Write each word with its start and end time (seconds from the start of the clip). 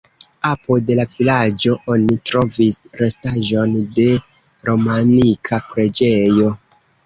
Apud 0.51 0.87
la 0.99 1.03
vilaĝo 1.15 1.75
oni 1.97 2.15
trovis 2.31 2.81
restaĵon 3.03 3.77
de 4.01 4.09
romanika 4.73 5.65
preĝejo. 5.71 6.53